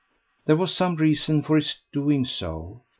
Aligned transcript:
There 0.47 0.55
was 0.55 0.73
some 0.75 0.95
reason 0.95 1.43
for 1.43 1.57
his 1.57 1.77
doing 1.93 2.25
so. 2.25 2.81